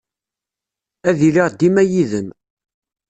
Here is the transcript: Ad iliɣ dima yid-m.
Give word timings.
Ad 1.09 1.17
iliɣ 1.27 1.47
dima 1.59 1.83
yid-m. 1.91 2.29